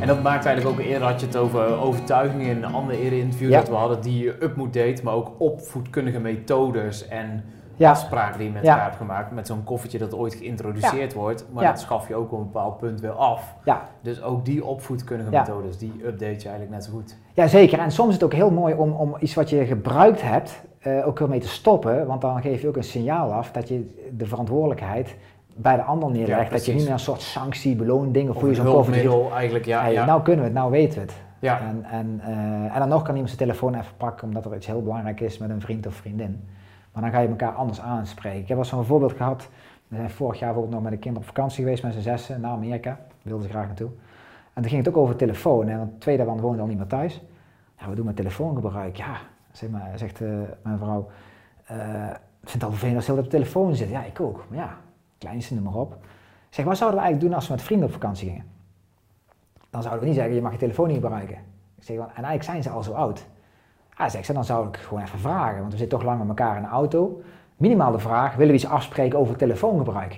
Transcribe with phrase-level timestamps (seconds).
[0.00, 3.18] En dat maakt eigenlijk ook eerder had je het over overtuigingen in een ander eerder
[3.18, 3.58] interview Ja.
[3.58, 7.44] dat we hadden die je up moet date, maar ook opvoedkundige methodes en
[7.76, 7.90] Ja.
[7.90, 9.30] afspraken die je met elkaar hebt gemaakt.
[9.32, 12.76] Met zo'n koffertje dat ooit geïntroduceerd wordt, maar dat schaf je ook op een bepaald
[12.78, 13.54] punt weer af.
[14.02, 17.16] Dus ook die opvoedkundige methodes, die update je eigenlijk net zo goed.
[17.34, 17.78] Ja, zeker.
[17.78, 21.06] En soms is het ook heel mooi om, om iets wat je gebruikt hebt, eh,
[21.06, 22.06] ook weer mee te stoppen.
[22.06, 25.16] Want dan geef je ook een signaal af dat je de verantwoordelijkheid
[25.56, 26.42] bij de ander neerlegt.
[26.42, 28.72] Ja, dat je niet meer een soort sanctie, beloonding of Of hoe je een zo'n
[28.74, 29.80] hulpmiddel eigenlijk, ja.
[29.82, 30.04] Hey, ja.
[30.04, 31.14] Nou kunnen we het, nou weten we het.
[31.38, 31.60] ja.
[31.60, 34.66] En, en, eh, en dan nog kan iemand zijn telefoon even pakken omdat er iets
[34.66, 36.44] heel belangrijk is met een vriend of vriendin.
[36.92, 38.40] Maar dan ga je elkaar anders aanspreken.
[38.40, 39.48] Ik heb wel zo'n voorbeeld gehad.
[39.88, 42.40] We zijn vorig jaar bijvoorbeeld nog met de kinderen op vakantie geweest met z'n zessen
[42.40, 42.98] naar Amerika.
[43.22, 43.88] Wilden ze graag naartoe.
[44.52, 45.68] En toen ging het ook over telefoon.
[45.68, 47.22] En want twee daarvan woonden al niet meer thuis.
[47.78, 48.96] Ja, we doen met telefoongebruik.
[48.96, 49.16] Ja,
[49.52, 50.28] zeg maar, zegt eh,
[50.62, 51.08] mijn vrouw.
[51.66, 51.76] eh
[52.40, 53.88] ik vind het al vervelend als ze heel op de telefoon zit.
[53.88, 54.44] Ja, ik ook.
[54.48, 54.76] Maar ja,
[55.18, 55.96] kleinste noem maar op.
[56.50, 58.44] Zeg, wat zouden we eigenlijk doen als we met vrienden op vakantie gingen?
[59.70, 61.36] Dan zouden we niet zeggen, je mag je telefoon niet gebruiken.
[61.76, 63.26] Ik zeg, en eigenlijk zijn ze al zo oud.
[63.98, 66.28] Ja, zegt ze, dan zou ik gewoon even vragen, want we zitten toch lang met
[66.28, 67.20] elkaar in de auto.
[67.56, 70.10] Minimaal de vraag, willen we iets afspreken over telefoongebruik?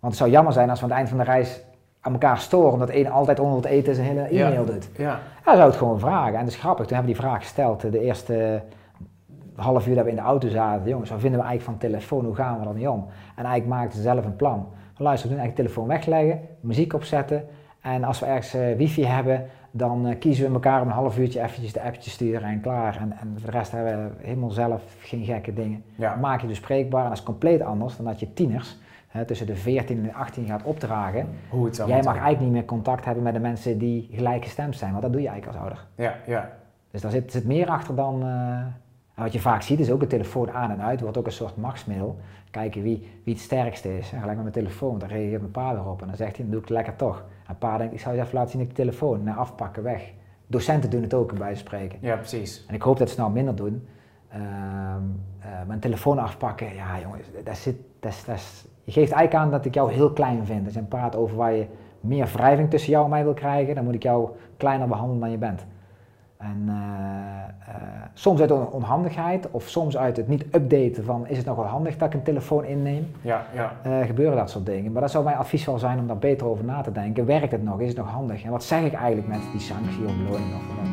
[0.00, 1.60] Want het zou jammer zijn als we aan het eind van de reis
[2.00, 4.46] aan elkaar storen, omdat ene altijd onder het eten zijn hele Ja.
[4.46, 4.88] e-mail doet.
[4.96, 5.02] ja.
[5.04, 6.34] Ja, dan zou ik het gewoon vragen.
[6.34, 8.62] En dat is grappig, toen hebben we die vraag gesteld, de eerste
[9.60, 10.88] half uur dat we in de auto zaten.
[10.88, 13.06] Jongens, wat vinden we eigenlijk van telefoon, hoe gaan we er mee om?
[13.36, 14.66] En eigenlijk maakten ze zelf een plan.
[14.94, 17.44] Van, luister, we doen eigenlijk telefoon wegleggen, muziek opzetten.
[17.80, 21.18] En als we ergens eh, wifi hebben, dan eh, kiezen we elkaar om een half
[21.18, 22.96] uurtje eventjes de appjes sturen en klaar.
[23.00, 25.82] En, en voor de rest hebben we helemaal zelf geen gekke dingen.
[25.94, 26.14] ja.
[26.16, 29.46] Maak je dus bespreekbaar en dat is compleet anders dan dat je tieners hè, tussen
[29.46, 31.28] de 14 en de 18 gaat opdragen.
[31.48, 34.90] Hoe het Jij mag eigenlijk niet meer contact hebben met de mensen die gelijkgestemd zijn,
[34.90, 35.86] want dat doe je eigenlijk als ouder.
[35.94, 36.50] Ja, ja.
[36.90, 38.22] Dus daar zit, zit meer achter dan.
[38.22, 38.58] eh,
[39.14, 41.32] en wat je vaak ziet is ook de telefoon aan en uit wordt ook een
[41.32, 42.18] soort machtsmiddel.
[42.50, 44.12] Kijken wie, wie het sterkste is.
[44.12, 46.00] En gelijk met mijn telefoon, daar reageert mijn pa weer op.
[46.00, 47.24] En dan zegt hij, dan doe ik het lekker toch.
[47.46, 49.22] En pa denkt, ik zou je even laten zien ik de telefoon.
[49.22, 50.12] Nou, afpakken, weg.
[50.46, 51.98] Docenten doen het ook, bij spreken.
[52.00, 52.64] ja, precies.
[52.68, 53.86] En ik hoop dat ze het nou minder doen.
[54.28, 55.02] Ehm
[55.40, 59.64] eh, mijn telefoon afpakken, ja jongens, dat zit, dat dat je geeft eigenlijk aan dat
[59.64, 60.64] ik jou heel klein vind.
[60.64, 61.66] Als je praat over waar je
[62.00, 65.30] meer wrijving tussen jou en mij wil krijgen, dan moet ik jou kleiner behandelen dan
[65.30, 65.66] je bent.
[66.36, 67.49] En eh,
[68.14, 71.64] soms uit on- onhandigheid of soms uit het niet updaten van is het nog wel
[71.64, 73.72] handig dat ik een telefoon inneem, Ja, ja.
[73.82, 74.92] eh, gebeuren dat soort dingen.
[74.92, 77.26] Maar dat zou mijn advies wel zijn om daar beter over na te denken.
[77.26, 77.80] Werkt het nog?
[77.80, 78.42] Is het nog handig?
[78.44, 80.89] En wat zeg ik eigenlijk met die sanctie of beloning of wat?